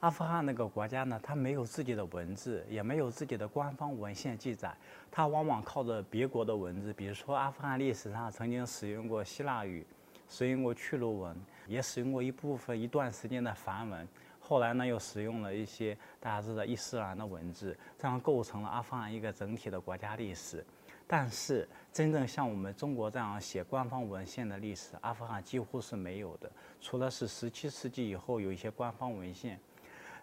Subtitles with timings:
[0.00, 4.72] 阿富汗那个国家呢，它没有自己的文字，也没有自己的官方文献记载，
[5.10, 9.84] 它往往靠着别国的文字，比如说阿富汗历史上曾经使用过希腊语，
[10.28, 14.06] 使用过去鲁文，也使用过一部分一段时间的梵文，
[14.38, 20.64] 后来呢又使用了一些大家知道伊斯兰的文字，这样构成了阿富汗一个整体的国家历史。
[21.08, 26.48] 但是，真正像我们中国这样写官方文献的历史，阿富汗几乎是没有的，
[26.80, 29.58] 除了是十七世纪以后有一些官方文献。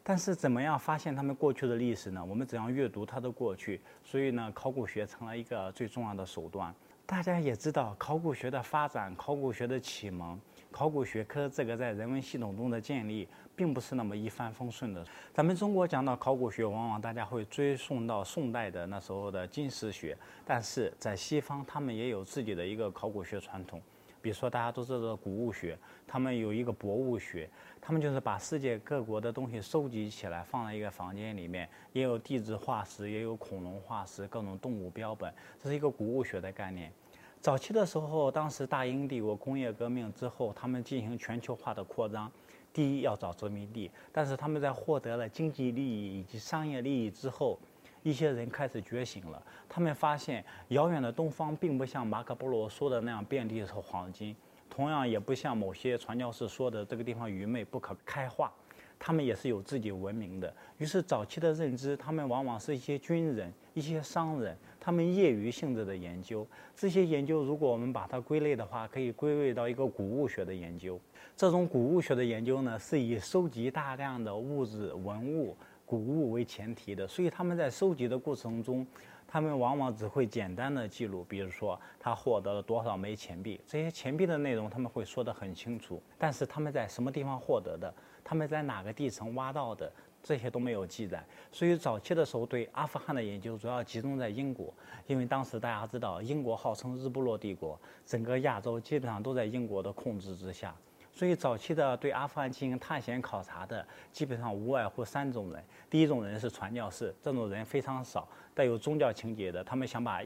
[0.07, 2.23] 但是，怎么样发现他们过去的历史呢？
[2.23, 3.81] 我们怎样阅读它的过去？
[4.03, 6.71] 所以呢，考古学成了一个最重要的手段。
[7.07, 10.39] 大家也知道，考古学的发展、考古学的启蒙、
[10.69, 15.03] 考古学科这个在人文系统中的建立，并不是那么一帆风顺的。
[15.33, 23.81] 咱们中国讲到考古学，往往大家会追溯到宋代的那时候的金石学，但是在西方，他们也有自己的一个考古学传统。
[24.25, 27.47] 比如说，大家都知道的古物学，他们有一个博物学，
[27.79, 36.91] 他们就是把世界各国的东西收集起来，放在一个房间里面，也有地质化石，也有恐龙化石，各种动物标本，这是一个古物学的概念。
[37.39, 42.31] 早期的时候，当时大英帝国工业革命之后，他们进行全球化的扩张，
[42.73, 47.59] 第一要找殖民地，但是他们在获得了经济利益以及商业利益之后。
[48.05, 54.35] 一些人开始觉醒了，他们发现遥远的东方并不像马可波罗说的那样遍地是黄金，
[54.69, 58.53] 同样也不像某些传教士说的这个地方愚昧不可开化，
[58.99, 60.53] 他们也是有自己文明的。
[60.77, 66.45] 于是早期的认知，他们往往是一些军人、一些商人，他们业余性质的研究。
[66.75, 71.01] 这些研究，如果我们把它归类的话，可以归类到一个古物学的研究。
[71.35, 75.57] 这种古物学的研究呢，是以收集大量的物质文物。
[75.85, 78.85] 谷物为前提的，所以他们在收集的过程中，
[79.27, 86.01] 他们往往只会简单的记录，比如说他获得了多少枚钱币，这些钱币的内容他们会说得很清楚。
[86.17, 87.93] 但是他们在什么地方获得的，
[88.23, 89.91] 他们在哪个地层挖到的，
[90.23, 91.23] 这些都没有记载。
[91.51, 94.73] 所以早期的时候对阿富汗的研究主要集中在英国，
[95.05, 100.75] 因为当时大家知道英国号称日不落帝国，整个亚洲基本上都在英国的控制之下。
[101.15, 105.63] 所以，早期的对阿富汗进行探险考察的，基本上无外乎三种人。
[105.89, 110.21] 第一种人是传教士，这种人非常少，带有宗教情节的，他们想把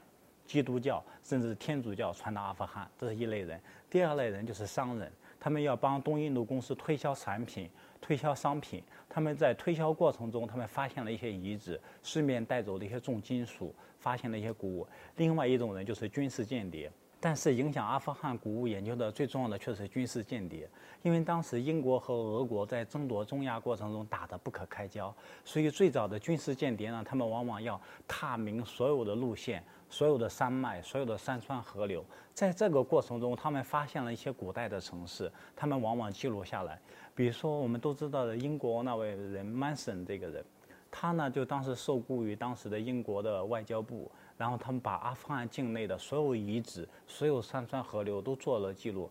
[0.48, 3.62] 基督教甚至天主教传到阿富汗，这是一类人。
[3.88, 7.70] 第二类人就是商人，他们要帮东印度公司推销产品、
[8.02, 8.84] 推销商品。
[9.08, 14.88] 他们在推销过程中，他们发现了一些遗址，顺便带走了一些重金属，发现了一些古物。
[15.18, 16.92] 另外一种人就是军事间谍。
[17.22, 20.70] 但是影响阿富汗古物研究的最重要的却是军事间谍，
[21.02, 25.14] 因为当时英国和俄国在争夺中亚过程中打得不可开交，
[25.44, 36.80] 所以最早的军事间谍呢，他们往往要踏明所有的路线、所有的山脉、所有的山川河流，在这个过程中，他们发现了一些古代的城市，他们往往记录下来。
[37.14, 40.46] 比如说我们都知道的英国那位人曼森这个人。
[40.92, 49.10] 他呢，就当时受雇于当时的英国的外交部，然后他们把阿富汗境内的所有遗址、所有山川河流都做了记录。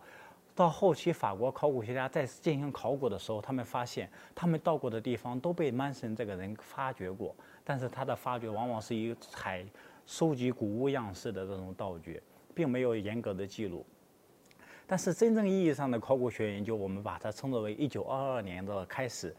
[0.55, 9.65] 到后期，法国考古学家再次进行考古的时候，他们发现他们到过的地方都被曼森这个人发掘过，但是他的发掘往往是以采
[10.05, 12.21] 收集古物样式的这种道具，
[12.57, 13.87] 并没有严格的记录。
[14.85, 19.33] 但是真正意义上的考古学研究，我们把它称作为一九二二年的开始。